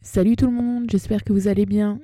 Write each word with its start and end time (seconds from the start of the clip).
Salut 0.00 0.36
tout 0.36 0.46
le 0.46 0.52
monde, 0.52 0.88
j'espère 0.88 1.24
que 1.24 1.32
vous 1.32 1.48
allez 1.48 1.66
bien. 1.66 2.00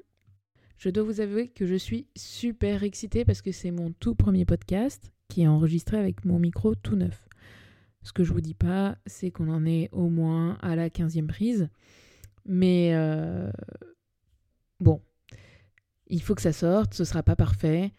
Je 0.79 0.91
dois 0.91 1.04
vous 1.04 1.21
avouer 1.21 1.48
que 1.48 1.65
je 1.65 1.77
suis 1.77 2.09
super 2.17 2.82
excitée 2.82 3.24
parce 3.24 3.40
que 3.40 3.52
c'est 3.52 3.70
mon 3.70 3.93
tout 3.93 4.17
premier 4.17 4.45
podcast 4.45 5.12
qui 5.29 5.43
est 5.43 5.47
enregistré 5.47 5.96
avec 5.96 6.25
mon 6.25 6.41
micro 6.41 6.75
tout 6.75 6.96
neuf. 6.96 7.29
Ce 8.03 8.12
que 8.12 8.25
je 8.25 8.33
vous 8.33 8.41
dis 8.41 8.54
pas, 8.54 8.99
c'est 9.07 9.30
qu'on 9.30 9.49
en 9.49 9.65
est 9.65 9.88
au 9.93 10.09
moins 10.09 10.59
à 10.61 10.75
la 10.75 10.88
15e 10.88 11.29
prise. 11.29 11.69
Mais 12.45 12.91
euh, 12.95 13.49
bon, 14.81 15.01
il 16.08 16.20
faut 16.20 16.34
que 16.34 16.42
ça 16.42 16.52
sorte, 16.52 16.95
ce 16.95 17.04
sera 17.04 17.22
pas 17.22 17.36
parfait. 17.36 17.92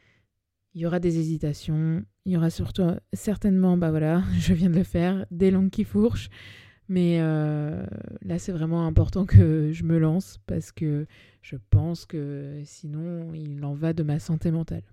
Il 0.73 0.81
y 0.81 0.85
aura 0.85 0.99
des 0.99 1.19
hésitations, 1.19 2.03
il 2.25 2.33
y 2.33 2.37
aura 2.37 2.49
surtout 2.49 2.83
certainement, 3.13 3.77
bah 3.77 3.91
voilà, 3.91 4.23
je 4.39 4.53
viens 4.53 4.69
de 4.69 4.75
le 4.75 4.83
faire, 4.83 5.25
des 5.31 5.51
langues 5.51 5.71
qui 5.71 5.85
fourchent. 5.85 6.29
Mais 6.87 7.17
euh, 7.19 7.83
là, 8.21 8.37
c'est 8.37 8.51
vraiment 8.51 8.85
important 8.85 9.25
que 9.25 9.71
je 9.71 9.83
me 9.83 9.97
lance 9.97 10.39
parce 10.45 10.71
que 10.71 11.07
je 11.41 11.55
pense 11.69 12.05
que 12.05 12.61
sinon, 12.63 13.33
il 13.33 13.63
en 13.65 13.73
va 13.73 13.93
de 13.93 14.03
ma 14.03 14.19
santé 14.19 14.51
mentale. 14.51 14.83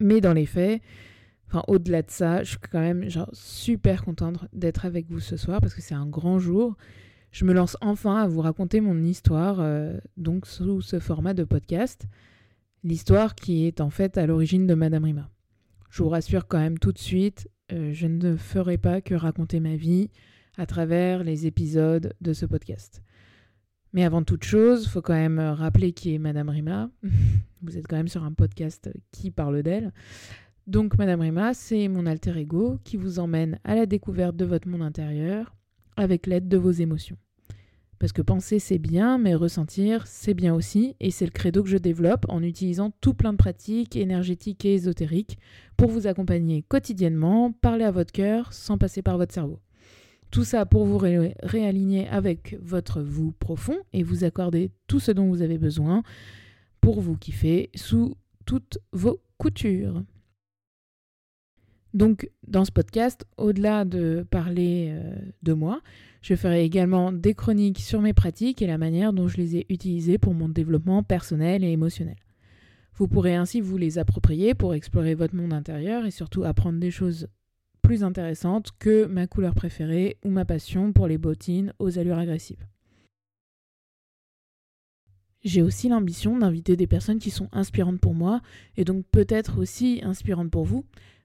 Mais 0.00 0.20
dans 0.20 0.32
les 0.32 0.46
faits, 0.46 0.80
enfin, 1.48 1.62
au-delà 1.68 2.02
de 2.02 2.10
ça, 2.10 2.42
je 2.44 2.50
suis 2.50 2.58
quand 2.58 2.80
même 2.80 3.08
super 3.32 4.04
contente 4.04 4.46
d'être 4.52 4.86
avec 4.86 5.10
vous 5.10 5.20
ce 5.20 5.36
soir 5.36 5.60
parce 5.60 5.74
que 5.74 5.82
c'est 5.82 5.94
un 5.94 6.06
grand 6.06 6.38
jour. 6.38 6.76
Je 7.30 7.44
me 7.44 7.52
lance 7.52 7.76
enfin 7.82 8.16
à 8.16 8.26
vous 8.26 8.40
raconter 8.40 8.80
mon 8.80 9.02
histoire, 9.02 9.60
euh, 9.60 9.98
donc 10.16 10.46
sous 10.46 10.80
ce 10.80 10.98
format 10.98 11.34
de 11.34 11.44
podcast. 11.44 12.06
L'histoire 12.84 13.34
qui 13.34 13.66
est 13.66 13.80
en 13.80 13.90
fait 13.90 14.16
à 14.16 14.26
l'origine 14.26 14.66
de 14.66 14.74
Madame 14.74 15.04
Rima. 15.04 15.28
Je 15.90 16.02
vous 16.02 16.08
rassure 16.08 16.46
quand 16.46 16.58
même 16.58 16.78
tout 16.78 16.92
de 16.92 16.98
suite, 16.98 17.50
euh, 17.72 17.92
je 17.92 18.06
ne 18.06 18.36
ferai 18.36 18.78
pas 18.78 19.00
que 19.00 19.14
raconter 19.14 19.60
ma 19.60 19.76
vie, 19.76 20.10
à 20.58 20.66
travers 20.66 21.24
les 21.24 21.46
épisodes 21.46 22.12
de 22.20 22.32
ce 22.32 22.44
podcast. 22.44 23.02
Mais 23.92 24.04
avant 24.04 24.22
toute 24.22 24.44
chose, 24.44 24.86
faut 24.88 25.00
quand 25.00 25.14
même 25.14 25.38
rappeler 25.38 25.92
qui 25.92 26.14
est 26.14 26.18
Madame 26.18 26.50
Rima. 26.50 26.90
Vous 27.62 27.78
êtes 27.78 27.86
quand 27.88 27.96
même 27.96 28.08
sur 28.08 28.24
un 28.24 28.32
podcast 28.32 28.90
qui 29.12 29.30
parle 29.30 29.62
d'elle. 29.62 29.92
Donc 30.66 30.98
Madame 30.98 31.22
Rima, 31.22 31.54
c'est 31.54 31.88
mon 31.88 32.04
alter 32.04 32.36
ego 32.36 32.78
qui 32.84 32.98
vous 32.98 33.20
emmène 33.20 33.58
à 33.64 33.74
la 33.74 33.86
découverte 33.86 34.36
de 34.36 34.44
votre 34.44 34.68
monde 34.68 34.82
intérieur 34.82 35.54
avec 35.96 36.26
l'aide 36.26 36.46
de 36.48 36.58
vos 36.58 36.70
émotions. 36.70 37.16
Parce 37.98 38.12
que 38.12 38.20
penser 38.20 38.58
c'est 38.58 38.78
bien, 38.78 39.16
mais 39.16 39.34
ressentir 39.34 40.06
c'est 40.06 40.34
bien 40.34 40.54
aussi, 40.54 40.94
et 41.00 41.10
c'est 41.10 41.24
le 41.24 41.30
credo 41.30 41.62
que 41.62 41.70
je 41.70 41.78
développe 41.78 42.26
en 42.28 42.42
utilisant 42.42 42.92
tout 43.00 43.14
plein 43.14 43.32
de 43.32 43.38
pratiques 43.38 43.96
énergétiques 43.96 44.64
et 44.66 44.74
ésotériques 44.74 45.38
pour 45.76 45.90
vous 45.90 46.06
accompagner 46.06 46.62
quotidiennement, 46.62 47.50
parler 47.50 47.84
à 47.84 47.90
votre 47.90 48.12
cœur 48.12 48.52
sans 48.52 48.76
passer 48.76 49.00
par 49.00 49.16
votre 49.16 49.32
cerveau. 49.32 49.60
Tout 50.30 50.44
ça 50.44 50.66
pour 50.66 50.84
vous 50.84 50.98
réaligner 50.98 52.06
avec 52.08 52.56
votre 52.60 53.00
vous 53.00 53.32
profond 53.32 53.78
et 53.92 54.02
vous 54.02 54.24
accorder 54.24 54.70
tout 54.86 55.00
ce 55.00 55.10
dont 55.10 55.28
vous 55.28 55.42
avez 55.42 55.58
besoin 55.58 56.02
pour 56.80 57.00
vous 57.00 57.16
kiffer 57.16 57.70
sous 57.74 58.16
toutes 58.44 58.78
vos 58.92 59.20
coutures. 59.38 60.02
Donc 61.94 62.30
dans 62.46 62.64
ce 62.64 62.70
podcast, 62.70 63.24
au-delà 63.38 63.84
de 63.84 64.26
parler 64.30 64.88
euh, 64.90 65.16
de 65.42 65.54
moi, 65.54 65.80
je 66.20 66.34
ferai 66.34 66.64
également 66.64 67.12
des 67.12 67.34
chroniques 67.34 67.80
sur 67.80 68.02
mes 68.02 68.12
pratiques 68.12 68.60
et 68.60 68.66
la 68.66 68.78
manière 68.78 69.14
dont 69.14 69.28
je 69.28 69.38
les 69.38 69.56
ai 69.56 69.66
utilisées 69.70 70.18
pour 70.18 70.34
mon 70.34 70.48
développement 70.48 71.02
personnel 71.02 71.64
et 71.64 71.72
émotionnel. 71.72 72.16
Vous 72.94 73.08
pourrez 73.08 73.36
ainsi 73.36 73.60
vous 73.60 73.78
les 73.78 73.98
approprier 73.98 74.54
pour 74.54 74.74
explorer 74.74 75.14
votre 75.14 75.34
monde 75.34 75.52
intérieur 75.52 76.04
et 76.04 76.10
surtout 76.10 76.44
apprendre 76.44 76.78
des 76.78 76.90
choses 76.90 77.28
plus 77.88 78.04
intéressante 78.04 78.72
que 78.78 79.06
ma 79.06 79.26
couleur 79.26 79.54
préférée 79.54 80.18
ou 80.22 80.28
ma 80.28 80.44
passion 80.44 80.92
pour 80.92 81.06
les 81.06 81.16
bottines 81.16 81.72
aux 81.78 81.98
allures 81.98 82.18
agressives. 82.18 82.66
J'ai 85.42 85.62
aussi 85.62 85.88
l'ambition 85.88 86.36
d'inviter 86.36 86.76
des 86.76 86.86
personnes 86.86 87.18
qui 87.18 87.30
sont 87.30 87.48
inspirantes 87.50 87.98
pour 87.98 88.12
moi 88.12 88.42
et 88.76 88.84
donc 88.84 89.06
peut-être 89.10 89.58
aussi 89.58 90.02
inspirantes 90.04 90.50
pour 90.50 90.66
vous, 90.66 90.84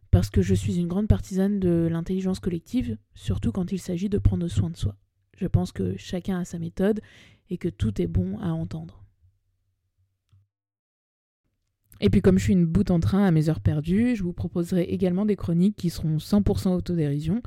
parce 0.10 0.30
que 0.30 0.42
je 0.42 0.56
suis 0.56 0.80
une 0.80 0.88
grande 0.88 1.10
partisane 1.10 1.60
de 1.60 1.90
l'intelligence 1.92 2.40
collective, 2.40 2.98
surtout 3.14 3.52
quand 3.52 3.74
il 3.74 3.80
s'agit 3.80 4.08
de 4.08 4.18
prendre 4.18 4.48
soin 4.48 4.70
de 4.70 4.78
soi. 4.78 4.96
Je 5.36 5.48
pense 5.48 5.74
que 5.74 5.98
chacun 5.98 6.40
a 6.40 6.46
sa 6.46 6.60
méthode 6.60 7.02
et 7.50 7.58
que 7.58 7.68
tout 7.68 8.02
est 8.02 8.08
bon 8.08 8.40
à 8.40 8.54
entendre. 8.54 9.03
Et 12.04 12.10
puis 12.10 12.22
comme 12.22 12.38
je 12.38 12.44
suis 12.44 12.54
une 12.54 12.66
boute 12.66 12.92
en 12.92 13.00
train 13.00 13.24
à 13.24 13.32
mes 13.32 13.48
heures 13.48 13.62
perdues, 13.62 14.18
je 14.18 14.24
vous 14.24 14.34
proposerai 14.34 14.84
également 14.84 15.26
des 15.26 15.38
chroniques 15.38 15.78
qui 15.78 15.90
seront 15.90 16.18
100% 16.18 16.76
autodérision, 16.76 17.42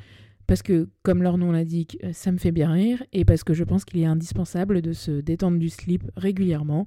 parce 0.46 0.62
que 0.62 0.88
comme 1.02 1.22
leur 1.22 1.36
nom 1.36 1.52
l'indique, 1.52 1.98
euh, 2.02 2.14
ça 2.14 2.32
me 2.32 2.38
fait 2.38 2.52
bien 2.52 2.72
rire, 2.72 3.02
et 3.12 3.26
parce 3.26 3.44
que 3.44 3.52
je 3.52 3.64
pense 3.64 3.84
qu'il 3.84 4.00
est 4.00 4.06
indispensable 4.06 4.80
de 4.80 4.94
se 4.94 5.20
détendre 5.20 5.58
du 5.58 5.68
slip 5.68 6.10
régulièrement, 6.16 6.86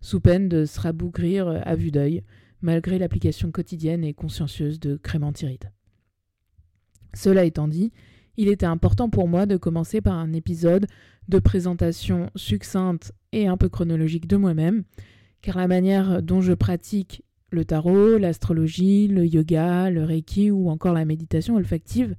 sous 0.00 0.20
peine 0.20 0.48
de 0.48 0.64
se 0.64 0.78
rabougrir 0.78 1.48
euh, 1.48 1.58
à 1.64 1.74
vue 1.74 1.90
d'œil, 1.90 2.22
malgré 2.62 3.00
l'application 3.00 3.50
quotidienne 3.50 4.04
et 4.04 4.14
consciencieuse 4.14 4.78
de 4.78 4.96
crémentiride. 4.96 5.72
Cela 7.14 7.44
étant 7.44 7.66
dit, 7.66 7.90
il 8.36 8.46
était 8.46 8.64
important 8.64 9.10
pour 9.10 9.26
moi 9.26 9.44
de 9.44 9.56
commencer 9.56 10.00
par 10.00 10.14
un 10.14 10.32
épisode 10.34 10.86
de 11.28 11.40
présentation 11.40 12.30
succincte 12.36 13.12
et 13.32 13.48
un 13.48 13.56
peu 13.56 13.68
chronologique 13.68 14.28
de 14.28 14.36
moi-même, 14.36 14.84
car 15.42 15.56
la 15.56 15.68
manière 15.68 16.22
dont 16.22 16.40
je 16.40 16.52
pratique 16.52 17.22
le 17.50 17.64
tarot, 17.64 18.18
l'astrologie, 18.18 19.08
le 19.08 19.26
yoga, 19.26 19.90
le 19.90 20.04
reiki 20.04 20.50
ou 20.50 20.68
encore 20.68 20.92
la 20.92 21.04
méditation 21.04 21.56
olfactive 21.56 22.14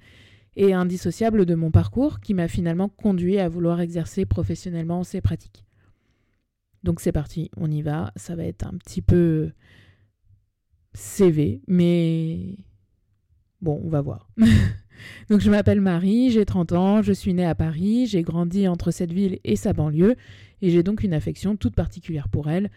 est 0.55 0.73
indissociable 0.73 1.45
de 1.45 1.55
mon 1.55 1.71
parcours 1.71 2.19
qui 2.19 2.33
m'a 2.33 2.47
finalement 2.47 2.89
conduit 2.89 3.39
à 3.39 3.47
vouloir 3.47 3.79
exercer 3.81 4.25
professionnellement 4.25 5.03
ces 5.03 5.21
pratiques. 5.21 5.65
Donc 6.83 7.01
c'est 7.01 7.11
parti, 7.11 7.51
on 7.57 7.69
y 7.69 7.81
va, 7.81 8.11
ça 8.15 8.35
va 8.35 8.45
être 8.45 8.65
un 8.65 8.77
petit 8.77 9.01
peu 9.01 9.51
CV, 10.93 11.61
mais 11.67 12.57
bon, 13.61 13.79
on 13.83 13.89
va 13.89 14.01
voir. 14.01 14.29
Donc 15.29 15.39
je 15.41 15.49
m'appelle 15.49 15.81
Marie, 15.81 16.31
j'ai 16.31 16.45
30 16.45 16.71
ans, 16.73 17.01
je 17.01 17.13
suis 17.13 17.33
née 17.33 17.45
à 17.45 17.55
Paris, 17.55 18.07
j'ai 18.07 18.21
grandi 18.21 18.67
entre 18.67 18.91
cette 18.91 19.13
ville 19.13 19.39
et 19.43 19.55
sa 19.55 19.73
banlieue, 19.73 20.15
et 20.61 20.69
j'ai 20.71 20.83
donc 20.83 21.03
une 21.03 21.13
affection 21.13 21.55
toute 21.55 21.73
particulière 21.73 22.27
pour 22.27 22.49
elle, 22.49 22.69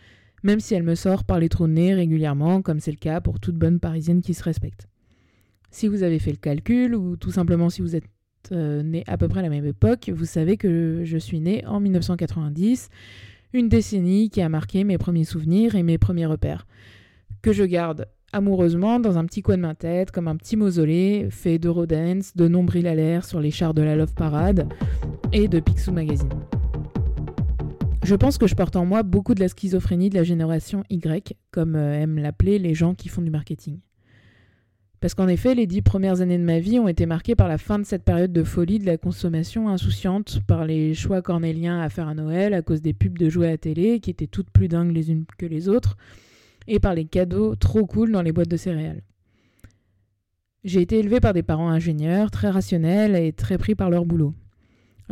même 0.42 0.60
si 0.60 0.74
elle 0.74 0.82
me 0.82 0.94
sort 0.94 1.24
par 1.24 1.38
les 1.38 1.48
trous 1.48 1.66
de 1.66 1.72
nez 1.72 1.94
régulièrement, 1.94 2.62
comme 2.62 2.80
c'est 2.80 2.90
le 2.90 2.96
cas 2.96 3.20
pour 3.20 3.40
toute 3.40 3.56
bonne 3.56 3.80
parisienne 3.80 4.22
qui 4.22 4.34
se 4.34 4.42
respecte. 4.42 4.88
Si 5.70 5.88
vous 5.88 6.02
avez 6.02 6.18
fait 6.18 6.32
le 6.32 6.36
calcul, 6.36 6.94
ou 6.94 7.16
tout 7.16 7.30
simplement 7.30 7.70
si 7.70 7.80
vous 7.80 7.96
êtes 7.96 8.04
euh, 8.50 8.82
né 8.82 9.04
à 9.06 9.16
peu 9.16 9.28
près 9.28 9.40
à 9.40 9.42
la 9.42 9.48
même 9.48 9.64
époque, 9.64 10.10
vous 10.14 10.24
savez 10.24 10.56
que 10.56 11.02
je 11.04 11.16
suis 11.16 11.40
née 11.40 11.64
en 11.66 11.80
1990, 11.80 12.88
une 13.52 13.68
décennie 13.68 14.30
qui 14.30 14.40
a 14.42 14.48
marqué 14.48 14.84
mes 14.84 14.98
premiers 14.98 15.24
souvenirs 15.24 15.74
et 15.74 15.82
mes 15.82 15.98
premiers 15.98 16.26
repères, 16.26 16.66
que 17.40 17.52
je 17.52 17.64
garde 17.64 18.06
amoureusement 18.32 18.98
dans 18.98 19.18
un 19.18 19.26
petit 19.26 19.42
coin 19.42 19.56
de 19.56 19.62
ma 19.62 19.74
tête, 19.74 20.10
comme 20.10 20.28
un 20.28 20.36
petit 20.36 20.56
mausolée 20.56 21.28
fait 21.30 21.58
d'Eurodance, 21.58 22.34
de 22.34 22.48
nombril 22.48 22.86
à 22.86 22.94
l'air 22.94 23.24
sur 23.24 23.40
les 23.40 23.50
chars 23.50 23.74
de 23.74 23.82
la 23.82 23.94
Love 23.94 24.14
Parade 24.14 24.68
et 25.32 25.48
de 25.48 25.60
Picsou 25.60 25.92
Magazine. 25.92 26.30
Je 28.02 28.16
pense 28.16 28.36
que 28.36 28.48
je 28.48 28.56
porte 28.56 28.74
en 28.74 28.84
moi 28.84 29.04
beaucoup 29.04 29.32
de 29.32 29.40
la 29.40 29.48
schizophrénie 29.48 30.10
de 30.10 30.16
la 30.16 30.24
génération 30.24 30.82
Y, 30.90 31.36
comme 31.52 31.76
euh, 31.76 31.94
aiment 31.94 32.18
l'appeler 32.18 32.58
les 32.58 32.74
gens 32.74 32.94
qui 32.94 33.08
font 33.08 33.22
du 33.22 33.30
marketing. 33.30 33.78
Parce 34.98 35.14
qu'en 35.14 35.28
effet, 35.28 35.54
les 35.54 35.68
dix 35.68 35.82
premières 35.82 36.20
années 36.20 36.38
de 36.38 36.42
ma 36.42 36.58
vie 36.58 36.80
ont 36.80 36.88
été 36.88 37.06
marquées 37.06 37.36
par 37.36 37.46
la 37.46 37.58
fin 37.58 37.78
de 37.78 37.84
cette 37.84 38.02
période 38.02 38.32
de 38.32 38.42
folie 38.42 38.80
de 38.80 38.86
la 38.86 38.96
consommation 38.96 39.68
insouciante, 39.68 40.40
par 40.48 40.64
les 40.64 40.94
choix 40.94 41.22
cornéliens 41.22 41.80
à 41.80 41.88
faire 41.88 42.08
à 42.08 42.14
Noël 42.14 42.54
à 42.54 42.62
cause 42.62 42.82
des 42.82 42.92
pubs 42.92 43.18
de 43.18 43.28
jouets 43.28 43.52
à 43.52 43.56
télé 43.56 44.00
qui 44.00 44.10
étaient 44.10 44.26
toutes 44.26 44.50
plus 44.50 44.68
dingues 44.68 44.92
les 44.92 45.12
unes 45.12 45.24
que 45.38 45.46
les 45.46 45.68
autres, 45.68 45.96
et 46.66 46.80
par 46.80 46.94
les 46.94 47.04
cadeaux 47.04 47.54
trop 47.54 47.86
cool 47.86 48.10
dans 48.10 48.22
les 48.22 48.32
boîtes 48.32 48.50
de 48.50 48.56
céréales. 48.56 49.02
J'ai 50.64 50.80
été 50.80 50.98
élevée 50.98 51.20
par 51.20 51.34
des 51.34 51.42
parents 51.42 51.70
ingénieurs, 51.70 52.32
très 52.32 52.50
rationnels 52.50 53.14
et 53.14 53.32
très 53.32 53.58
pris 53.58 53.76
par 53.76 53.90
leur 53.90 54.04
boulot. 54.04 54.34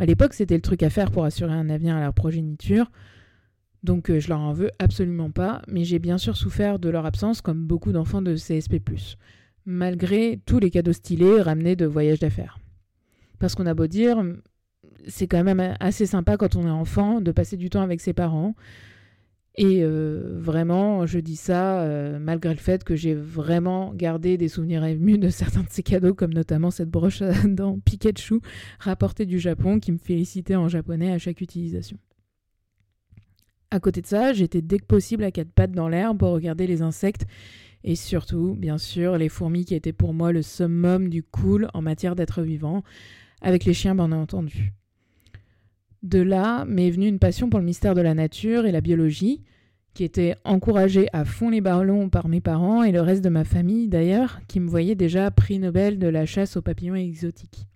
À 0.01 0.07
l'époque, 0.07 0.33
c'était 0.33 0.55
le 0.55 0.61
truc 0.61 0.81
à 0.81 0.89
faire 0.89 1.11
pour 1.11 1.25
assurer 1.25 1.53
un 1.53 1.69
avenir 1.69 1.95
à 1.95 1.99
leur 1.99 2.15
progéniture. 2.15 2.89
Donc 3.83 4.09
euh, 4.09 4.19
je 4.19 4.29
leur 4.29 4.39
en 4.39 4.51
veux 4.51 4.71
absolument 4.79 5.29
pas, 5.29 5.61
mais 5.67 5.83
j'ai 5.83 5.99
bien 5.99 6.17
sûr 6.17 6.35
souffert 6.35 6.79
de 6.79 6.89
leur 6.89 7.05
absence 7.05 7.41
comme 7.41 7.67
beaucoup 7.67 7.91
d'enfants 7.91 8.23
de 8.23 8.33
CSP+, 8.33 8.81
malgré 9.67 10.41
tous 10.47 10.57
les 10.57 10.71
cadeaux 10.71 10.91
stylés 10.91 11.39
ramenés 11.39 11.75
de 11.75 11.85
voyages 11.85 12.17
d'affaires. 12.17 12.57
Parce 13.37 13.53
qu'on 13.53 13.67
a 13.67 13.75
beau 13.75 13.85
dire, 13.85 14.23
c'est 15.07 15.27
quand 15.27 15.43
même 15.43 15.75
assez 15.79 16.07
sympa 16.07 16.35
quand 16.35 16.55
on 16.55 16.65
est 16.65 16.71
enfant 16.71 17.21
de 17.21 17.31
passer 17.31 17.55
du 17.55 17.69
temps 17.69 17.83
avec 17.83 18.01
ses 18.01 18.13
parents, 18.13 18.55
et 19.55 19.83
euh, 19.83 20.37
vraiment, 20.39 21.05
je 21.05 21.19
dis 21.19 21.35
ça 21.35 21.81
euh, 21.81 22.19
malgré 22.19 22.53
le 22.53 22.59
fait 22.59 22.85
que 22.85 22.95
j'ai 22.95 23.13
vraiment 23.13 23.93
gardé 23.93 24.37
des 24.37 24.47
souvenirs 24.47 24.85
émus 24.85 25.17
de 25.17 25.29
certains 25.29 25.63
de 25.63 25.69
ces 25.69 25.83
cadeaux, 25.83 26.13
comme 26.13 26.33
notamment 26.33 26.71
cette 26.71 26.89
broche 26.89 27.21
à 27.21 27.33
dents 27.47 27.77
Pikachu 27.83 28.39
rapportée 28.79 29.25
du 29.25 29.39
Japon 29.39 29.79
qui 29.79 29.91
me 29.91 29.97
félicitait 29.97 30.55
en 30.55 30.69
japonais 30.69 31.11
à 31.11 31.17
chaque 31.17 31.41
utilisation. 31.41 31.97
À 33.71 33.79
côté 33.79 34.01
de 34.01 34.07
ça, 34.07 34.33
j'étais 34.33 34.61
dès 34.61 34.79
que 34.79 34.85
possible 34.85 35.23
à 35.23 35.31
quatre 35.31 35.51
pattes 35.51 35.71
dans 35.71 35.89
l'air 35.89 36.15
pour 36.15 36.29
regarder 36.29 36.65
les 36.67 36.81
insectes 36.81 37.25
et 37.83 37.95
surtout, 37.95 38.55
bien 38.57 38.77
sûr, 38.77 39.17
les 39.17 39.29
fourmis 39.29 39.65
qui 39.65 39.75
étaient 39.75 39.93
pour 39.93 40.13
moi 40.13 40.31
le 40.31 40.41
summum 40.41 41.09
du 41.09 41.23
cool 41.23 41.67
en 41.73 41.81
matière 41.81 42.15
d'être 42.15 42.41
vivant, 42.41 42.83
avec 43.41 43.65
les 43.65 43.73
chiens 43.73 43.95
bien 43.95 44.11
entendu. 44.11 44.73
De 46.03 46.19
là 46.19 46.65
m'est 46.65 46.89
venue 46.89 47.07
une 47.07 47.19
passion 47.19 47.49
pour 47.49 47.59
le 47.59 47.65
mystère 47.65 47.93
de 47.93 48.01
la 48.01 48.15
nature 48.15 48.65
et 48.65 48.71
la 48.71 48.81
biologie, 48.81 49.43
qui 49.93 50.03
était 50.03 50.35
encouragée 50.45 51.07
à 51.13 51.25
fond 51.25 51.49
les 51.49 51.61
ballons 51.61 52.09
par 52.09 52.27
mes 52.27 52.41
parents 52.41 52.83
et 52.83 52.91
le 52.91 53.01
reste 53.01 53.23
de 53.23 53.29
ma 53.29 53.43
famille 53.43 53.87
d'ailleurs, 53.87 54.39
qui 54.47 54.59
me 54.59 54.69
voyait 54.69 54.95
déjà 54.95 55.29
prix 55.29 55.59
Nobel 55.59 55.99
de 55.99 56.07
la 56.07 56.25
chasse 56.25 56.57
aux 56.57 56.61
papillons 56.61 56.95
exotiques. 56.95 57.67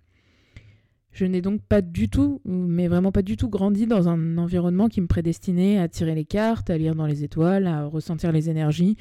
Je 1.12 1.24
n'ai 1.24 1.40
donc 1.40 1.62
pas 1.62 1.82
du 1.82 2.08
tout, 2.08 2.42
mais 2.44 2.88
vraiment 2.88 3.12
pas 3.12 3.22
du 3.22 3.36
tout, 3.36 3.48
grandi 3.48 3.86
dans 3.86 4.08
un 4.08 4.38
environnement 4.38 4.88
qui 4.88 5.00
me 5.00 5.06
prédestinait 5.06 5.78
à 5.78 5.88
tirer 5.88 6.14
les 6.14 6.24
cartes, 6.24 6.68
à 6.68 6.76
lire 6.76 6.94
dans 6.94 7.06
les 7.06 7.24
étoiles, 7.24 7.66
à 7.66 7.86
ressentir 7.86 8.32
les 8.32 8.50
énergies 8.50 8.96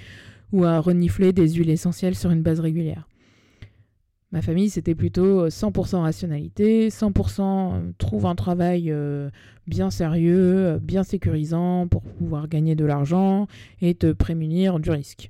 ou 0.53 0.63
à 0.63 0.79
renifler 0.79 1.33
des 1.33 1.49
huiles 1.53 1.71
essentielles 1.71 2.15
sur 2.15 2.31
une 2.31 2.41
base 2.41 2.59
régulière. 2.59 3.09
Ma 4.35 4.41
famille, 4.41 4.69
c'était 4.69 4.95
plutôt 4.95 5.47
100% 5.47 6.01
rationalité, 6.01 6.89
100% 6.89 7.39
euh, 7.39 7.91
trouve 7.97 8.25
un 8.25 8.35
travail 8.35 8.91
euh, 8.91 9.29
bien 9.65 9.89
sérieux, 9.89 10.65
euh, 10.65 10.77
bien 10.77 11.03
sécurisant 11.03 11.87
pour 11.87 12.01
pouvoir 12.01 12.49
gagner 12.49 12.75
de 12.75 12.83
l'argent 12.83 13.47
et 13.79 13.95
te 13.95 14.11
prémunir 14.11 14.81
du 14.81 14.91
risque. 14.91 15.29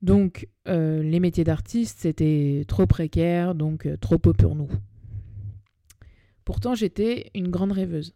Donc, 0.00 0.48
les 0.64 1.20
métiers 1.20 1.44
d'artiste, 1.44 1.98
c'était 2.00 2.64
trop 2.66 2.86
précaire, 2.86 3.54
donc 3.54 3.86
trop 4.00 4.16
peu 4.16 4.32
pour 4.32 4.56
nous. 4.56 4.70
Pourtant, 6.46 6.74
j'étais 6.74 7.30
une 7.34 7.48
grande 7.50 7.72
rêveuse. 7.72 8.14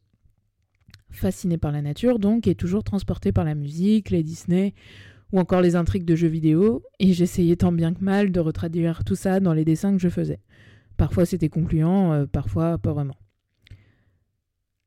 Fascinée 1.11 1.59
par 1.59 1.73
la 1.73 1.83
nature, 1.83 2.19
donc, 2.19 2.49
et 2.49 2.55
toujours 2.55 2.85
transportée 2.85 3.33
par 3.33 3.45
la 3.45 3.55
musique, 3.55 4.09
les 4.09 4.23
Disney 4.23 4.73
ou 5.33 5.41
encore 5.41 5.61
les 5.61 5.77
intrigues 5.77 6.05
de 6.05 6.17
jeux 6.17 6.29
vidéo, 6.29 6.83
et 6.99 7.13
j'essayais 7.13 7.57
tant 7.57 7.73
bien 7.73 7.93
que 7.95 8.05
mal 8.05 8.33
de 8.33 8.41
retraduire 8.41 9.05
tout 9.05 9.17
ça 9.17 9.41
dans 9.41 9.53
les 9.53 9.65
dessins 9.65 9.93
que 9.93 10.03
je 10.03 10.09
faisais. 10.09 10.41
Parfois 10.97 11.27
c'était 11.27 11.49
concluant, 11.49 12.13
euh, 12.13 12.27
parfois 12.27 12.79
pas 12.79 12.93
vraiment. 12.93 13.17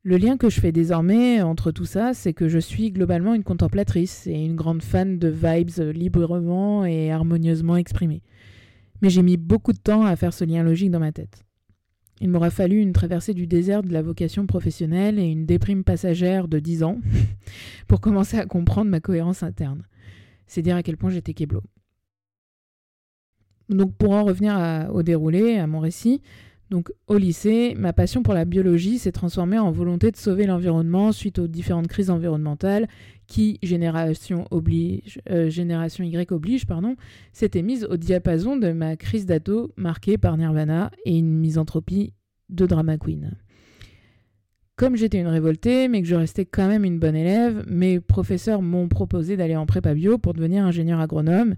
Le 0.03 0.17
lien 0.17 0.37
que 0.37 0.49
je 0.49 0.61
fais 0.61 0.71
désormais 0.71 1.41
entre 1.41 1.71
tout 1.71 1.85
ça, 1.85 2.13
c'est 2.13 2.33
que 2.33 2.47
je 2.47 2.57
suis 2.57 2.91
globalement 2.91 3.33
une 3.33 3.43
contemplatrice 3.43 4.27
et 4.27 4.45
une 4.45 4.55
grande 4.55 4.81
fan 4.81 5.19
de 5.19 5.27
vibes 5.27 5.93
librement 5.93 6.85
et 6.85 7.11
harmonieusement 7.11 7.75
exprimées. 7.75 8.21
Mais 9.01 9.09
j'ai 9.09 9.21
mis 9.21 9.35
beaucoup 9.35 9.73
de 9.73 9.77
temps 9.77 10.05
à 10.05 10.15
faire 10.15 10.33
ce 10.33 10.45
lien 10.45 10.63
logique 10.63 10.91
dans 10.91 11.01
ma 11.01 11.11
tête. 11.11 11.43
Il 12.21 12.29
m'aura 12.29 12.49
fallu 12.49 12.79
une 12.79 12.93
traversée 12.93 13.33
du 13.33 13.45
désert 13.45 13.83
de 13.83 13.91
la 13.91 14.01
vocation 14.01 14.45
professionnelle 14.45 15.19
et 15.19 15.29
une 15.29 15.45
déprime 15.45 15.83
passagère 15.83 16.47
de 16.47 16.59
dix 16.59 16.83
ans 16.83 16.99
pour 17.87 18.01
commencer 18.01 18.37
à 18.37 18.45
comprendre 18.45 18.89
ma 18.89 19.01
cohérence 19.01 19.43
interne. 19.43 19.83
C'est 20.49 20.61
dire 20.63 20.75
à 20.75 20.83
quel 20.83 20.97
point 20.97 21.11
j'étais 21.11 21.33
kéblo. 21.33 21.61
Donc 23.69 23.95
pour 23.95 24.11
en 24.11 24.23
revenir 24.23 24.89
au 24.91 25.03
déroulé, 25.03 25.57
à 25.57 25.67
mon 25.67 25.79
récit, 25.79 26.21
donc 26.71 26.91
au 27.07 27.17
lycée, 27.17 27.75
ma 27.77 27.93
passion 27.93 28.21
pour 28.21 28.33
la 28.33 28.45
biologie 28.45 28.97
s'est 28.99 29.11
transformée 29.11 29.57
en 29.57 29.71
volonté 29.71 30.11
de 30.11 30.17
sauver 30.17 30.45
l'environnement 30.45 31.11
suite 31.11 31.39
aux 31.39 31.47
différentes 31.47 31.87
crises 31.87 32.09
environnementales 32.09 32.87
qui, 33.27 33.59
génération, 33.61 34.45
oblige, 34.49 35.19
euh, 35.29 35.49
génération 35.49 36.03
Y 36.03 36.31
oblige, 36.31 36.65
pardon, 36.65 36.95
s'était 37.31 37.61
mise 37.61 37.85
au 37.85 37.97
diapason 37.97 38.57
de 38.57 38.71
ma 38.71 38.97
crise 38.97 39.27
d'ado 39.27 39.71
marquée 39.77 40.17
par 40.17 40.35
Nirvana 40.35 40.91
et 41.05 41.17
une 41.17 41.39
misanthropie 41.39 42.13
de 42.49 42.65
drama 42.65 42.97
queen. 42.97 43.35
Comme 44.79 44.95
j'étais 44.95 45.19
une 45.19 45.27
révoltée, 45.27 45.89
mais 45.89 46.01
que 46.01 46.07
je 46.07 46.15
restais 46.15 46.45
quand 46.45 46.69
même 46.69 46.85
une 46.85 46.99
bonne 46.99 47.17
élève, 47.17 47.65
mes 47.67 47.99
professeurs 47.99 48.61
m'ont 48.61 48.87
proposé 48.87 49.35
d'aller 49.35 49.57
en 49.57 49.65
prépa 49.65 49.93
bio 49.93 50.17
pour 50.17 50.33
devenir 50.33 50.63
ingénieur 50.63 51.01
agronome 51.01 51.55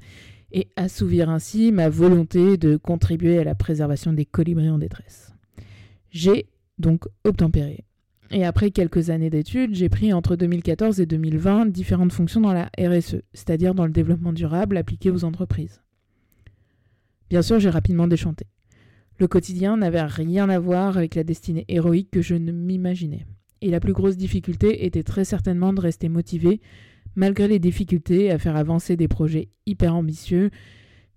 et 0.52 0.70
assouvir 0.76 1.30
ainsi 1.30 1.72
ma 1.72 1.88
volonté 1.88 2.58
de 2.58 2.78
contribuer 2.78 3.38
à 3.38 3.44
la 3.44 3.54
préservation 3.54 4.12
des 4.12 4.26
colibris 4.26 4.72
en 4.72 4.80
détresse. 4.80 5.36
J'ai 6.10 6.48
donc 6.80 7.04
obtempéré. 7.24 7.86
Et 8.32 8.44
après 8.44 8.72
quelques 8.72 9.12
années 9.12 9.30
d'études, 9.30 9.76
j'ai 9.76 9.88
pris 9.88 10.14
entre 10.14 10.36
2014 10.36 11.00
et 11.00 11.06
2020 11.06 11.68
différentes 11.68 12.14
fonctions 12.14 12.42
dans 12.42 12.54
la 12.54 12.72
RSE, 12.80 13.18
c'est-à-dire 13.36 13.76
dans 13.76 13.86
le 13.86 13.92
développement 13.92 14.34
durable 14.34 14.78
appliqué 14.78 15.12
aux 15.12 15.26
entreprises. 15.26 15.80
Bien 17.30 17.44
sûr, 17.44 17.60
j'ai 17.60 17.70
rapidement 17.70 18.08
déchanté. 18.08 18.48
Le 19.22 19.28
quotidien 19.28 19.78
n'avait 19.78 20.02
rien 20.02 20.50
à 20.50 20.58
voir 20.58 20.98
avec 20.98 21.14
la 21.14 21.24
destinée 21.24 21.64
héroïque 21.68 22.10
que 22.10 22.24
je 22.24 22.34
ne 22.34 22.52
m'imaginais. 22.52 23.28
Et 23.62 23.70
la 23.70 23.80
plus 23.80 23.94
grosse 23.94 24.18
difficulté 24.18 24.88
était 24.88 25.04
très 25.04 25.26
certainement 25.26 25.74
de 25.74 25.80
rester 25.80 26.10
motivé, 26.10 26.60
malgré 27.16 27.48
les 27.48 27.60
difficultés 27.60 28.32
à 28.32 28.40
faire 28.40 28.56
avancer 28.56 28.98
des 28.98 29.08
projets 29.08 29.50
hyper 29.68 29.94
ambitieux 29.94 30.50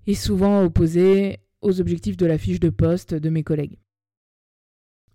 et 0.06 0.12
souvent 0.12 0.62
opposés 0.62 1.38
aux 1.62 1.80
objectifs 1.80 2.18
de 2.18 2.26
la 2.26 2.36
fiche 2.36 2.60
de 2.60 2.68
poste 2.68 3.14
de 3.14 3.30
mes 3.30 3.42
collègues. 3.42 3.78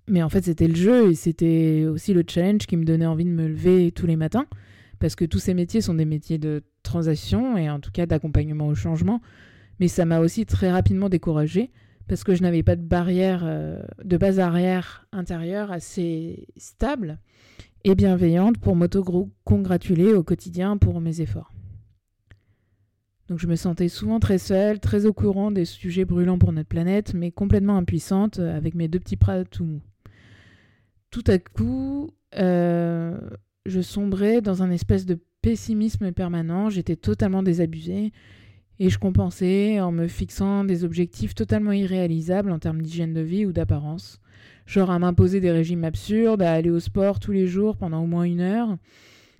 Mais 0.07 0.23
en 0.23 0.29
fait, 0.29 0.45
c'était 0.45 0.67
le 0.67 0.75
jeu 0.75 1.11
et 1.11 1.13
c'était 1.13 1.85
aussi 1.87 2.15
le 2.15 2.23
challenge 2.27 2.65
qui 2.65 2.75
me 2.75 2.85
donnait 2.85 3.05
envie 3.05 3.25
de 3.25 3.29
me 3.29 3.47
lever 3.47 3.91
tous 3.91 4.07
les 4.07 4.15
matins, 4.15 4.47
parce 4.97 5.15
que 5.15 5.25
tous 5.25 5.37
ces 5.37 5.53
métiers 5.53 5.81
sont 5.81 5.93
des 5.93 6.05
métiers 6.05 6.39
de 6.39 6.63
transaction 6.81 7.55
et 7.55 7.69
en 7.69 7.79
tout 7.79 7.91
cas 7.91 8.07
d'accompagnement 8.07 8.67
au 8.67 8.73
changement. 8.73 9.21
Mais 9.79 9.87
ça 9.87 10.05
m'a 10.05 10.21
aussi 10.21 10.47
très 10.47 10.71
rapidement 10.71 11.07
découragée 11.07 11.69
parce 12.09 12.23
que 12.23 12.33
je 12.33 12.41
n'avais 12.41 12.63
pas 12.63 12.75
de 12.75 12.81
barrière 12.81 13.43
euh, 13.43 13.81
de 14.03 14.17
base 14.17 14.39
arrière 14.39 15.07
intérieure 15.11 15.71
assez 15.71 16.47
stable 16.57 17.19
et 17.83 17.93
bienveillante 17.93 18.57
pour 18.57 18.75
m'auto-congratuler 18.75 20.13
au 20.13 20.23
quotidien 20.23 20.75
pour 20.77 20.99
mes 20.99 21.21
efforts. 21.21 21.53
Donc 23.29 23.37
je 23.37 23.45
me 23.45 23.55
sentais 23.55 23.89
souvent 23.89 24.19
très 24.19 24.39
seule, 24.39 24.79
très 24.79 25.05
au 25.05 25.13
courant 25.13 25.51
des 25.51 25.65
sujets 25.65 26.03
brûlants 26.03 26.39
pour 26.39 26.51
notre 26.51 26.67
planète, 26.67 27.13
mais 27.13 27.31
complètement 27.31 27.77
impuissante 27.77 28.39
euh, 28.39 28.57
avec 28.57 28.73
mes 28.73 28.87
deux 28.87 28.99
petits 28.99 29.15
bras 29.15 29.45
tout 29.45 29.63
mous. 29.63 29.81
Tout 31.11 31.23
à 31.27 31.37
coup, 31.37 32.09
euh, 32.37 33.19
je 33.67 33.81
sombrais 33.81 34.41
dans 34.41 34.63
un 34.63 34.71
espèce 34.71 35.05
de 35.05 35.19
pessimisme 35.43 36.11
permanent, 36.11 36.71
j'étais 36.71 36.95
totalement 36.95 37.43
désabusée, 37.43 38.11
et 38.79 38.89
je 38.89 38.97
compensais 38.97 39.79
en 39.81 39.91
me 39.91 40.07
fixant 40.07 40.63
des 40.63 40.83
objectifs 40.83 41.35
totalement 41.35 41.73
irréalisables 41.73 42.51
en 42.51 42.59
termes 42.59 42.81
d'hygiène 42.81 43.13
de 43.13 43.21
vie 43.21 43.45
ou 43.45 43.51
d'apparence. 43.51 44.21
Genre 44.65 44.89
à 44.89 44.99
m'imposer 44.99 45.41
des 45.41 45.51
régimes 45.51 45.83
absurdes, 45.83 46.41
à 46.41 46.53
aller 46.53 46.69
au 46.69 46.79
sport 46.79 47.19
tous 47.19 47.31
les 47.31 47.47
jours 47.47 47.75
pendant 47.75 48.01
au 48.01 48.07
moins 48.07 48.23
une 48.23 48.39
heure, 48.39 48.77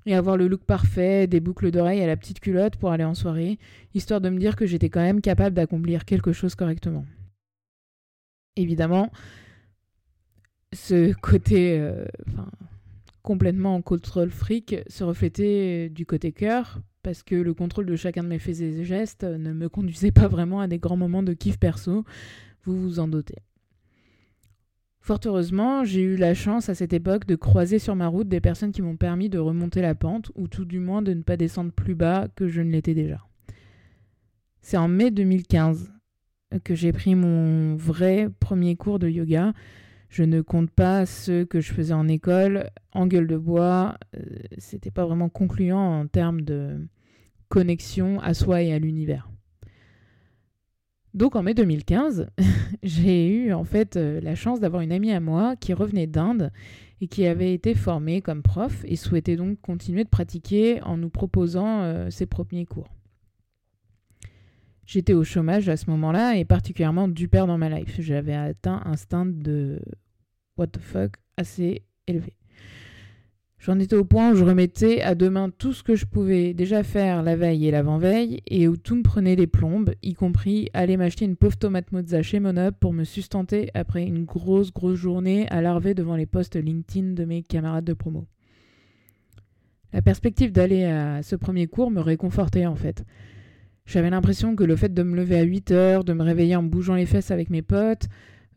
et 0.06 0.16
avoir 0.16 0.38
le 0.38 0.48
look 0.48 0.64
parfait, 0.64 1.28
des 1.28 1.40
boucles 1.40 1.72
d'oreilles 1.72 2.02
à 2.02 2.08
la 2.08 2.18
petite 2.18 2.40
culotte 2.40 2.76
pour 2.76 2.92
aller 2.92 3.04
en 3.04 3.14
soirée, 3.14 3.60
histoire 3.94 4.22
de 4.22 4.30
me 4.30 4.40
dire 4.40 4.56
que 4.56 4.66
j'étais 4.66 4.90
quand 4.90 5.02
même 5.02 5.22
capable 5.22 5.56
d'accomplir 5.56 6.04
quelque 6.04 6.34
chose 6.34 6.56
correctement. 6.56 7.06
Évidemment, 8.56 9.12
ce 10.74 11.14
côté 11.14 11.80
euh, 11.80 12.06
complètement 13.22 13.76
en 13.76 13.82
contrôle 13.82 14.32
fric 14.32 14.76
se 14.88 15.04
reflétait 15.04 15.90
du 15.90 16.06
côté 16.06 16.32
cœur, 16.32 16.82
parce 17.04 17.24
que 17.24 17.36
le 17.36 17.54
contrôle 17.54 17.86
de 17.86 17.96
chacun 17.96 18.24
de 18.24 18.28
mes 18.28 18.40
faits 18.40 18.62
et 18.62 18.84
gestes 18.84 19.24
ne 19.24 19.54
me 19.54 19.70
conduisait 19.70 20.12
pas 20.12 20.28
vraiment 20.28 20.60
à 20.62 20.68
des 20.68 20.80
grands 20.80 20.98
moments 20.98 21.24
de 21.24 21.34
kiff 21.34 21.58
perso, 21.58 22.04
vous 22.64 22.80
vous 22.80 23.00
en 23.00 23.08
doutez. 23.08 23.38
Fort 25.02 25.20
heureusement, 25.26 25.86
j'ai 25.86 26.02
eu 26.02 26.18
la 26.18 26.34
chance 26.34 26.70
à 26.70 26.76
cette 26.76 26.94
époque 26.94 27.26
de 27.26 27.36
croiser 27.36 27.80
sur 27.80 27.96
ma 27.96 28.08
route 28.08 28.28
des 28.28 28.42
personnes 28.42 28.72
qui 28.72 28.82
m'ont 28.82 28.98
permis 28.98 29.30
de 29.30 29.40
remonter 29.40 29.82
la 29.82 29.96
pente, 29.96 30.32
ou 30.36 30.48
tout 30.48 30.66
du 30.66 30.80
moins 30.80 31.02
de 31.02 31.14
ne 31.14 31.24
pas 31.24 31.38
descendre 31.38 31.72
plus 31.72 31.96
bas 31.96 32.28
que 32.36 32.48
je 32.48 32.62
ne 32.62 32.72
l'étais 32.72 32.94
déjà. 32.94 33.20
C'est 34.62 34.78
en 34.78 34.88
mai 34.88 35.10
2015 35.10 35.92
que 36.64 36.76
j'ai 36.76 36.92
pris 36.92 37.16
mon 37.16 37.76
vrai 37.76 38.30
premier 38.40 38.76
cours 38.76 39.00
de 39.00 39.08
yoga. 39.08 39.54
Je 40.10 40.24
ne 40.24 40.42
compte 40.42 40.72
pas 40.72 41.06
ceux 41.06 41.46
que 41.46 41.62
je 41.62 41.72
faisais 41.72 41.94
en 41.94 42.08
école, 42.08 42.70
en 42.94 43.06
gueule 43.06 43.28
de 43.28 43.38
bois. 43.38 43.96
Euh, 44.16 44.22
c'était 44.58 44.92
pas 44.92 45.06
vraiment 45.06 45.30
concluant 45.30 46.00
en 46.02 46.08
termes 46.08 46.42
de 46.42 46.88
connexion 47.48 48.20
à 48.20 48.34
soi 48.34 48.64
et 48.64 48.74
à 48.74 48.80
l'univers. 48.80 49.30
Donc 51.14 51.36
en 51.36 51.44
mai 51.44 51.54
2015, 51.54 52.28
j'ai 52.84 53.28
eu 53.28 53.54
en 53.54 53.64
fait 53.64 53.98
euh, 53.98 54.20
la 54.22 54.36
chance 54.36 54.60
d'avoir 54.60 54.82
une 54.82 54.92
amie 54.92 55.12
à 55.12 55.20
moi 55.20 55.56
qui 55.56 55.74
revenait 55.74 56.08
d'Inde 56.08 56.52
et 57.02 57.08
qui 57.08 57.26
avait 57.26 57.54
été 57.54 57.74
formée 57.76 58.22
comme 58.22 58.44
prof 58.44 58.84
et 58.86 58.96
souhaitait 58.96 59.36
donc 59.36 59.60
continuer 59.62 60.04
de 60.04 60.10
pratiquer 60.10 60.82
en 60.84 60.98
nous 60.98 61.10
proposant 61.10 61.82
euh, 61.82 62.10
ses 62.10 62.26
premiers 62.26 62.66
cours. 62.66 62.90
J'étais 64.92 65.14
au 65.14 65.24
chômage 65.24 65.70
à 65.70 65.78
ce 65.78 65.88
moment-là 65.92 66.36
et 66.38 66.46
particulièrement 66.46 67.08
du 67.08 67.28
père 67.28 67.46
dans 67.46 67.60
ma 67.60 67.70
life. 67.70 67.98
J'avais 68.00 68.34
atteint 68.34 68.82
un 68.86 68.96
stand 68.96 69.38
de 69.38 69.80
what 70.58 70.66
the 70.66 70.80
fuck 70.80 71.12
assez 71.38 71.84
élevé. 72.08 72.34
J'en 73.60 73.78
étais 73.78 73.96
au 73.96 74.04
point 74.04 74.32
où 74.32 74.36
je 74.36 74.44
remettais 74.44 75.04
à 75.04 75.14
demain 75.14 75.52
tout 75.56 75.74
ce 75.74 75.84
que 75.84 75.94
je 75.94 76.08
pouvais 76.08 76.56
déjà 76.56 76.82
faire 76.82 77.22
la 77.22 77.36
veille 77.36 77.68
et 77.68 77.72
l'avant-veille, 77.72 78.42
et 78.48 78.68
où 78.68 78.78
tout 78.78 78.96
me 78.96 79.04
prenait 79.04 79.36
les 79.36 79.46
plombes, 79.46 79.94
y 80.02 80.16
compris 80.16 80.72
aller 80.74 80.98
m'acheter 80.98 81.26
une 81.26 81.36
pauvre 81.36 81.58
tomate 81.58 81.92
mozza 81.92 82.24
chez 82.24 82.40
Monop 82.40 82.76
pour 82.80 82.92
me 82.92 83.04
sustenter 83.04 83.70
après 83.76 84.04
une 84.04 84.26
grosse, 84.26 84.74
grosse 84.74 84.98
journée 84.98 85.48
à 85.50 85.62
larver 85.62 85.94
devant 85.94 86.16
les 86.16 86.26
posts 86.26 86.56
LinkedIn 86.56 87.14
de 87.14 87.26
mes 87.26 87.44
camarades 87.44 87.86
de 87.86 87.94
promo. 87.94 88.26
La 89.94 90.02
perspective 90.02 90.52
d'aller 90.52 90.86
à 90.86 91.22
ce 91.22 91.36
premier 91.36 91.68
cours 91.68 91.92
me 91.92 92.02
réconfortait 92.02 92.66
en 92.66 92.76
fait. 92.76 93.06
J'avais 93.90 94.12
l'impression 94.12 94.56
que 94.56 94.64
le 94.64 94.76
fait 94.76 94.94
de 94.94 95.02
me 95.02 95.16
lever 95.16 95.40
à 95.40 95.42
8 95.42 95.72
heures, 95.72 96.04
de 96.04 96.14
me 96.14 96.22
réveiller 96.22 96.56
en 96.56 96.62
bougeant 96.62 96.94
les 96.94 97.08
fesses 97.08 97.32
avec 97.32 97.50
mes 97.50 97.64
potes, 97.64 98.06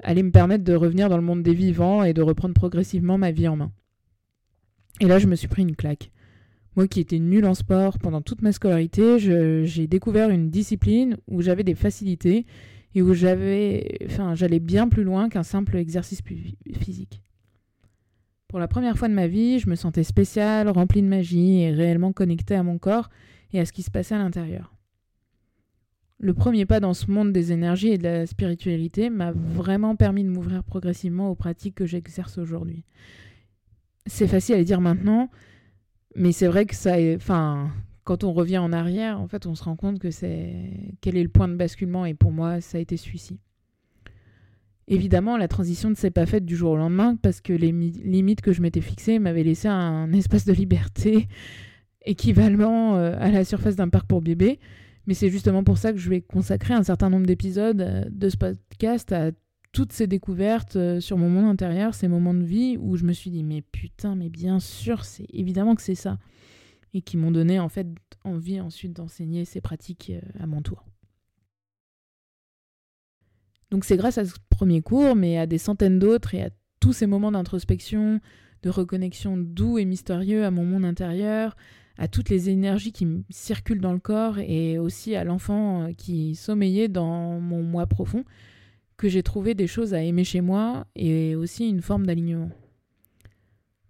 allait 0.03 0.23
me 0.23 0.31
permettre 0.31 0.63
de 0.63 0.75
revenir 0.75 1.09
dans 1.09 1.17
le 1.17 1.23
monde 1.23 1.43
des 1.43 1.55
vivants 1.55 2.05
et 2.05 2.13
de 2.13 2.21
reprendre 2.21 2.53
progressivement 2.53 3.17
ma 3.17 3.31
vie 3.31 3.49
en 3.49 3.57
main. 3.57 3.73
Et 5.01 5.07
là, 5.07 5.19
je 5.19 5.27
me 5.27 5.35
suis 5.35 5.49
pris 5.49 5.63
une 5.63 5.75
claque. 5.75 6.11
Moi 6.77 6.87
qui 6.87 7.01
étais 7.01 7.19
nulle 7.19 7.47
en 7.47 7.55
sport 7.55 7.99
pendant 7.99 8.21
toute 8.21 8.43
ma 8.43 8.53
scolarité, 8.53 9.19
j'ai 9.19 9.87
découvert 9.87 10.29
une 10.29 10.51
discipline 10.51 11.17
où 11.29 11.41
j'avais 11.41 11.65
des 11.65 11.75
facilités 11.75 12.45
et 12.95 13.01
où 13.01 13.15
j'avais, 13.15 14.01
enfin, 14.05 14.35
j'allais 14.35 14.61
bien 14.61 14.87
plus 14.87 15.03
loin 15.03 15.31
qu'un 15.31 15.45
simple 15.45 15.79
exercice 15.79 16.21
physique. 16.79 17.23
Pour 18.49 18.59
la 18.59 18.69
première 18.69 18.99
fois 18.99 19.09
de 19.09 19.15
ma 19.15 19.29
vie, 19.29 19.61
je 19.61 19.71
me 19.71 19.77
sentais 19.77 20.05
spéciale, 20.05 20.69
remplie 20.69 21.01
de 21.01 21.09
magie 21.09 21.63
et 21.63 21.71
réellement 21.71 22.13
connectée 22.13 22.55
à 22.55 22.63
mon 22.63 22.77
corps 22.77 23.09
et 23.55 23.61
à 23.61 23.65
ce 23.65 23.73
qui 23.73 23.83
se 23.83 23.91
passait 23.91 24.15
à 24.15 24.19
l'intérieur. 24.19 24.72
Le 26.23 26.35
premier 26.35 26.67
pas 26.67 26.79
dans 26.79 26.95
ce 26.95 27.11
monde 27.11 27.33
des 27.33 27.51
énergies 27.51 27.89
et 27.89 27.99
de 27.99 28.05
la 28.05 28.27
spiritualité 28.27 29.11
m'a 29.11 29.33
vraiment 29.33 29.97
permis 29.97 30.23
de 30.23 30.29
m'ouvrir 30.29 30.63
progressivement 30.63 31.29
aux 31.29 31.35
pratiques 31.35 31.75
que 31.75 31.85
j'exerce 31.85 32.39
aujourd'hui. 32.39 32.85
C'est 34.07 34.29
facile 34.29 34.55
à 34.55 34.63
dire 34.63 34.81
maintenant, 34.81 35.31
mais 36.15 36.31
c'est 36.31 36.47
vrai 36.47 36.65
que 36.65 36.77
ça 36.77 37.01
est. 37.01 37.17
Enfin, 37.17 37.73
quand 38.05 38.23
on 38.23 38.33
revient 38.33 38.59
en 38.59 38.73
arrière, 38.73 39.21
en 39.21 39.27
fait, 39.27 39.47
on 39.47 39.57
se 39.57 39.65
rend 39.65 39.75
compte 39.75 39.99
que 39.99 40.13
c'est. 40.13 40.71
Quel 41.01 41.17
est 41.17 41.25
le 41.25 41.29
point 41.29 41.49
de 41.49 41.57
basculement 41.57 42.07
Et 42.07 42.15
pour 42.15 42.31
moi, 42.31 42.61
ça 42.61 42.79
a 42.79 42.81
été 42.81 42.97
celui-ci. 42.97 43.41
Évidemment, 44.87 45.37
la 45.37 45.49
transition 45.49 45.91
ne 45.91 45.97
s'est 45.97 46.13
pas 46.13 46.27
faite 46.27 46.45
du 46.45 46.55
jour 46.55 46.71
au 46.71 46.77
lendemain 46.77 47.17
parce 47.17 47.41
que 47.41 47.53
les 47.53 47.73
limites 47.73 48.43
que 48.43 48.53
je 48.53 48.63
m'étais 48.63 48.81
fixées 48.81 49.19
m'avaient 49.19 49.43
laissé 49.43 49.67
un 49.67 50.13
espace 50.13 50.45
de 50.45 50.53
liberté 50.53 51.27
équivalent 52.05 52.95
euh, 52.95 53.17
à 53.19 53.33
la 53.33 53.45
surface 53.45 53.75
d'un 53.75 53.89
parc 53.89 54.07
pour 54.07 54.23
bébés. 54.23 54.61
Mais 55.07 55.15
c'est 55.15 55.31
justement 55.31 55.65
pour 55.65 55.79
ça 55.79 55.93
que 55.93 55.99
je 55.99 56.09
vais 56.09 56.21
consacrer 56.21 56.75
un 56.75 56.83
certain 56.83 57.11
nombre 57.11 57.27
d'épisodes 57.27 57.81
euh, 57.81 58.05
de 58.11 58.29
ce 58.29 58.37
podcast 58.37 59.13
à 59.13 59.33
toutes 59.73 59.93
ces 59.93 60.07
découvertes 60.07 60.77
euh, 60.77 61.01
sur 61.01 61.17
mon 61.17 61.29
monde 61.29 61.47
intérieur, 61.47 61.95
ces 61.95 62.09
moments 62.09 62.35
de 62.35 62.45
vie 62.45 62.77
où 62.79 62.97
je 62.97 63.05
me 63.05 63.13
suis 63.13 63.31
dit 63.31 63.43
mais 63.43 63.63
putain, 63.63 64.15
mais 64.15 64.29
bien 64.29 64.61
sûr, 64.61 65.05
c'est 65.05 65.27
évidemment 65.33 65.75
que 65.75 65.83
c'est 65.83 65.95
ça. 65.95 66.19
Et 66.95 67.01
qui 67.01 67.17
m'ont 67.17 67.31
donné 67.31 67.59
en 67.59 67.71
fait 67.71 67.89
envie 68.23 68.61
ensuite 68.61 68.93
d'enseigner 68.93 69.45
ces 69.45 69.61
pratiques 69.61 70.13
euh, 70.15 70.21
à 70.39 70.47
mon 70.47 70.63
tour. 70.63 70.85
Donc 73.71 73.87
c'est 73.87 73.97
grâce 73.97 74.19
à 74.19 74.27
ce 74.27 74.35
premier 74.51 74.83
cours, 74.83 75.17
mais 75.17 75.39
à 75.39 75.47
des 75.47 75.57
centaines 75.57 75.99
d'autres 75.99 76.35
et 76.35 76.43
à 76.43 76.51
tous 76.79 76.93
ces 76.93 77.07
moments 77.07 77.33
d'introspection, 77.33 78.21
de 78.63 78.71
reconnexion 78.71 79.39
doux 79.39 79.79
et 79.79 79.87
mystérieux 79.87 80.45
à 80.45 80.51
mon 80.51 80.67
monde 80.67 80.85
intérieur, 80.85 81.57
à 81.99 82.09
toutes 82.09 82.31
les 82.31 82.51
énergies 82.51 82.93
qui 82.93 83.07
circulent 83.31 83.81
dans 83.81 83.93
le 83.93 83.99
corps 83.99 84.39
et 84.39 84.79
aussi 84.79 85.15
à 85.15 85.25
l'enfant 85.25 85.83
euh, 85.83 85.93
qui 85.93 86.35
sommeillait 86.35 86.89
dans 86.89 87.39
mon 87.41 87.63
moi 87.63 87.87
profond, 87.87 88.25
que 88.97 89.09
j'ai 89.09 89.23
trouvé 89.23 89.55
des 89.55 89.67
choses 89.67 89.95
à 89.95 90.03
aimer 90.03 90.25
chez 90.25 90.41
moi 90.41 90.87
et 90.95 91.35
aussi 91.35 91.69
une 91.69 91.83
forme 91.83 92.07
d'alignement. 92.07 92.51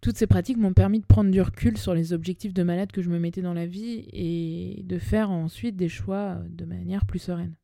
Toutes 0.01 0.17
ces 0.17 0.27
pratiques 0.27 0.59
m'ont 0.59 0.73
permis 0.73 0.99
de 0.99 1.07
prendre 1.07 1.31
du 1.31 1.41
recul 1.41 1.79
sur 1.79 1.95
les 1.95 2.13
objectifs 2.13 2.53
de 2.53 2.65
malade 2.65 2.91
que 2.91 3.03
je 3.03 3.11
me 3.11 3.21
mettais 3.21 3.43
dans 3.43 3.55
la 3.55 3.67
vie 3.67 4.05
et 4.13 4.83
de 4.83 4.99
faire 4.99 5.31
ensuite 5.31 5.77
des 5.77 5.89
choix 5.89 6.41
de 6.49 6.65
manière 6.65 7.07
plus 7.07 7.21
sereine. 7.21 7.55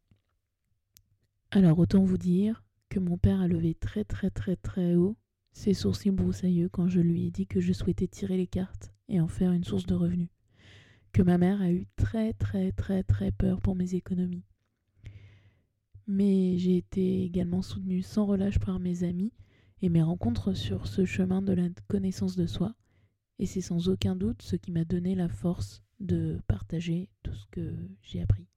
Alors 1.51 1.79
autant 1.79 2.05
vous 2.05 2.19
dire 2.19 2.63
que 2.91 3.01
mon 3.01 3.17
père 3.17 3.41
a 3.41 3.49
levé 3.49 3.75
très 3.75 4.05
très 4.05 4.31
très 4.31 4.55
très 4.55 4.95
haut 4.95 5.17
ses 5.59 5.75
sourcils 5.75 6.11
broussailleux 6.11 6.69
quand 6.69 6.89
je 6.89 7.01
lui 7.01 7.27
ai 7.27 7.31
dit 7.31 7.47
que 7.47 7.61
je 7.61 7.73
souhaitais 7.73 8.07
tirer 8.07 8.37
les 8.37 8.47
cartes 8.47 8.93
et 9.09 9.21
en 9.21 9.29
faire 9.29 9.53
une 9.53 9.65
source 9.65 9.87
de 9.87 9.95
revenus. 9.95 10.31
Que 11.13 11.23
ma 11.23 11.39
mère 11.39 11.61
a 11.61 11.71
eu 11.71 11.87
très 11.97 12.33
très 12.33 12.73
très 12.73 13.03
très 13.03 13.33
peur 13.33 13.61
pour 13.61 13.75
mes 13.75 13.95
économies 13.95 14.45
mais 16.09 16.57
j'ai 16.57 16.79
été 16.79 17.23
également 17.23 17.61
soutenue 17.61 18.03
sans 18.03 18.25
relâche 18.25 18.59
par 18.59 18.81
mes 18.81 19.05
amis 19.05 19.33
et 19.83 19.91
mes 19.91 20.03
rencontres 20.03 20.55
sur 20.55 20.89
ce 20.89 21.05
chemin 21.05 21.43
de 21.43 21.53
la 21.53 21.69
connaissance 21.87 22.35
de 22.35 22.47
soi, 22.47 22.75
et 23.39 23.47
c'est 23.47 23.61
sans 23.61 23.89
aucun 23.89 24.17
doute 24.17 24.43
ce 24.43 24.57
qui 24.57 24.73
m'a 24.73 24.85
donné 24.85 25.15
la 25.15 25.29
force 25.29 25.85
de 26.01 26.41
partager 26.49 27.11
tout 27.23 27.35
ce 27.35 27.47
que 27.51 27.75
j'ai 28.03 28.23
appris. 28.23 28.49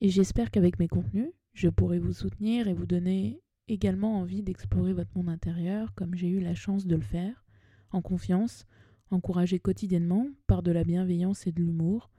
Et 0.00 0.08
j'espère 0.08 0.50
qu'avec 0.50 0.78
mes 0.78 0.88
contenus, 0.88 1.30
je 1.52 1.68
pourrai 1.68 1.98
vous 1.98 2.14
soutenir 2.14 2.66
et 2.66 2.74
vous 2.74 2.86
donner 2.86 3.42
également 3.68 4.18
envie 4.18 4.42
d'explorer 4.42 4.92
votre 4.92 5.16
monde 5.16 5.28
intérieur 5.28 5.94
comme 5.94 6.14
j'ai 6.14 6.28
eu 6.28 6.40
la 6.40 6.54
chance 6.54 6.86
de 6.86 6.96
le 6.96 7.02
faire, 7.02 7.44
en 7.90 8.02
confiance, 8.02 8.66
encouragé 9.10 9.58
quotidiennement 9.58 10.28
par 10.46 10.62
de 10.62 10.72
la 10.72 10.84
bienveillance 10.84 11.46
et 11.46 11.52
de 11.52 11.62
l'humour, 11.62 12.10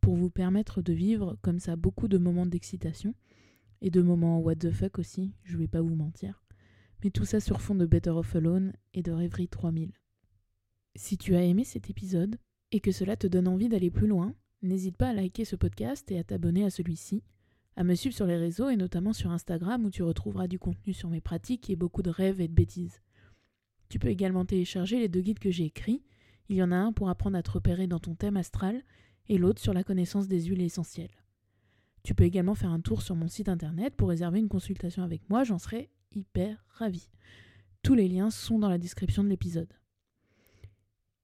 pour 0.00 0.14
vous 0.14 0.30
permettre 0.30 0.82
de 0.82 0.92
vivre 0.92 1.36
comme 1.42 1.58
ça 1.58 1.76
beaucoup 1.76 2.08
de 2.08 2.18
moments 2.18 2.46
d'excitation 2.46 3.14
et 3.80 3.90
de 3.90 4.02
moments 4.02 4.38
what 4.40 4.56
the 4.56 4.70
fuck 4.70 4.98
aussi, 4.98 5.34
je 5.42 5.56
vais 5.56 5.68
pas 5.68 5.80
vous 5.80 5.94
mentir. 5.94 6.44
Mais 7.02 7.10
tout 7.10 7.24
ça 7.24 7.40
sur 7.40 7.60
fond 7.60 7.74
de 7.74 7.86
Better 7.86 8.10
Off 8.10 8.36
Alone 8.36 8.72
et 8.94 9.02
de 9.02 9.12
Rêverie 9.12 9.48
3000. 9.48 9.92
Si 10.94 11.18
tu 11.18 11.34
as 11.34 11.42
aimé 11.42 11.64
cet 11.64 11.90
épisode 11.90 12.36
et 12.72 12.80
que 12.80 12.92
cela 12.92 13.16
te 13.16 13.26
donne 13.26 13.48
envie 13.48 13.68
d'aller 13.68 13.90
plus 13.90 14.06
loin, 14.06 14.34
n'hésite 14.62 14.96
pas 14.96 15.08
à 15.08 15.12
liker 15.12 15.44
ce 15.44 15.56
podcast 15.56 16.10
et 16.10 16.18
à 16.18 16.24
t'abonner 16.24 16.64
à 16.64 16.70
celui-ci, 16.70 17.22
à 17.76 17.84
me 17.84 17.94
suivre 17.94 18.14
sur 18.14 18.26
les 18.26 18.36
réseaux 18.36 18.70
et 18.70 18.76
notamment 18.76 19.12
sur 19.12 19.30
Instagram 19.30 19.84
où 19.84 19.90
tu 19.90 20.02
retrouveras 20.02 20.48
du 20.48 20.58
contenu 20.58 20.94
sur 20.94 21.10
mes 21.10 21.20
pratiques 21.20 21.70
et 21.70 21.76
beaucoup 21.76 22.02
de 22.02 22.10
rêves 22.10 22.40
et 22.40 22.48
de 22.48 22.54
bêtises. 22.54 23.02
Tu 23.88 23.98
peux 23.98 24.08
également 24.08 24.44
télécharger 24.44 24.98
les 24.98 25.08
deux 25.08 25.20
guides 25.20 25.38
que 25.38 25.50
j'ai 25.50 25.66
écrits. 25.66 26.02
Il 26.48 26.56
y 26.56 26.62
en 26.62 26.72
a 26.72 26.76
un 26.76 26.92
pour 26.92 27.08
apprendre 27.08 27.36
à 27.36 27.42
te 27.42 27.50
repérer 27.50 27.86
dans 27.86 28.00
ton 28.00 28.14
thème 28.14 28.36
astral 28.36 28.82
et 29.28 29.38
l'autre 29.38 29.60
sur 29.60 29.74
la 29.74 29.84
connaissance 29.84 30.28
des 30.28 30.44
huiles 30.44 30.62
essentielles. 30.62 31.22
Tu 32.02 32.14
peux 32.14 32.24
également 32.24 32.54
faire 32.54 32.70
un 32.70 32.80
tour 32.80 33.02
sur 33.02 33.16
mon 33.16 33.28
site 33.28 33.48
internet 33.48 33.94
pour 33.94 34.08
réserver 34.08 34.38
une 34.38 34.48
consultation 34.48 35.02
avec 35.02 35.28
moi, 35.28 35.44
j'en 35.44 35.58
serai 35.58 35.90
hyper 36.12 36.64
ravie. 36.70 37.10
Tous 37.82 37.94
les 37.94 38.08
liens 38.08 38.30
sont 38.30 38.58
dans 38.58 38.68
la 38.68 38.78
description 38.78 39.22
de 39.22 39.28
l'épisode. 39.28 39.72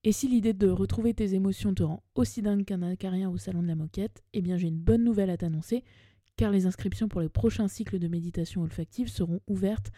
Et 0.05 0.11
si 0.11 0.27
l'idée 0.27 0.51
de 0.51 0.67
retrouver 0.67 1.13
tes 1.13 1.33
émotions 1.33 1.73
te 1.73 1.83
rend 1.83 2.03
aussi 2.15 2.41
dingue 2.41 2.65
qu'un 2.65 2.81
acarien 2.81 3.29
au 3.29 3.37
salon 3.37 3.63
de 3.63 3.67
la 3.67 3.75
moquette, 3.75 4.21
eh 4.33 4.41
bien 4.41 4.57
j'ai 4.57 4.67
une 4.67 4.79
bonne 4.79 5.03
nouvelle 5.03 5.29
à 5.29 5.37
t'annoncer, 5.37 5.85
car 6.35 6.51
les 6.51 6.65
inscriptions 6.65 7.07
pour 7.07 7.21
les 7.21 7.29
prochains 7.29 7.67
cycles 7.67 7.99
de 7.99 8.07
méditation 8.07 8.61
olfactive 8.61 9.07
seront 9.07 9.41
ouvertes 9.47 9.91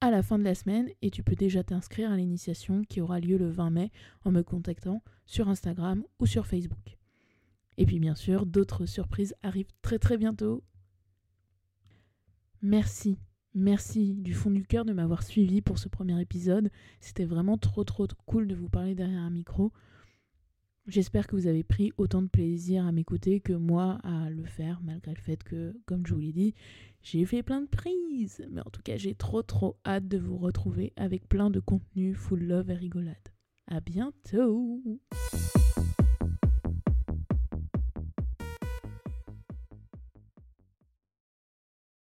à 0.00 0.10
la 0.10 0.22
fin 0.22 0.38
de 0.38 0.44
la 0.44 0.54
semaine 0.54 0.88
et 1.02 1.10
tu 1.10 1.22
peux 1.22 1.34
déjà 1.34 1.62
t'inscrire 1.62 2.10
à 2.10 2.16
l'initiation 2.16 2.82
qui 2.82 3.00
aura 3.00 3.20
lieu 3.20 3.38
le 3.38 3.48
20 3.48 3.70
mai 3.70 3.90
en 4.24 4.32
me 4.32 4.42
contactant 4.42 5.02
sur 5.26 5.48
Instagram 5.48 6.04
ou 6.18 6.26
sur 6.26 6.46
Facebook. 6.46 6.98
Et 7.76 7.86
puis 7.86 7.98
bien 7.98 8.14
sûr, 8.14 8.46
d'autres 8.46 8.86
surprises 8.86 9.34
arrivent 9.42 9.72
très 9.82 9.98
très 9.98 10.16
bientôt. 10.16 10.62
Merci, 12.62 13.18
merci 13.54 14.14
du 14.14 14.34
fond 14.34 14.50
du 14.50 14.64
cœur 14.66 14.84
de 14.84 14.92
m'avoir 14.92 15.22
suivi 15.22 15.60
pour 15.60 15.78
ce 15.78 15.88
premier 15.88 16.20
épisode. 16.20 16.70
C'était 17.00 17.24
vraiment 17.24 17.58
trop 17.58 17.84
trop 17.84 18.06
cool 18.26 18.46
de 18.46 18.54
vous 18.54 18.68
parler 18.68 18.94
derrière 18.94 19.22
un 19.22 19.30
micro. 19.30 19.72
J'espère 20.86 21.26
que 21.26 21.34
vous 21.34 21.46
avez 21.46 21.62
pris 21.62 21.92
autant 21.96 22.20
de 22.20 22.28
plaisir 22.28 22.84
à 22.86 22.92
m'écouter 22.92 23.40
que 23.40 23.54
moi 23.54 24.00
à 24.04 24.28
le 24.28 24.44
faire, 24.44 24.80
malgré 24.84 25.14
le 25.14 25.20
fait 25.20 25.42
que, 25.42 25.74
comme 25.86 26.06
je 26.06 26.12
vous 26.12 26.20
l'ai 26.20 26.32
dit, 26.32 26.54
j'ai 27.02 27.24
fait 27.24 27.42
plein 27.42 27.62
de 27.62 27.66
prises. 27.66 28.46
Mais 28.50 28.60
en 28.60 28.70
tout 28.70 28.82
cas, 28.82 28.98
j'ai 28.98 29.14
trop 29.14 29.42
trop 29.42 29.76
hâte 29.86 30.06
de 30.08 30.18
vous 30.18 30.36
retrouver 30.36 30.92
avec 30.96 31.26
plein 31.26 31.48
de 31.48 31.60
contenu 31.60 32.14
full 32.14 32.44
love 32.44 32.70
et 32.70 32.74
rigolade. 32.74 33.16
À 33.66 33.80
bientôt! 33.80 34.82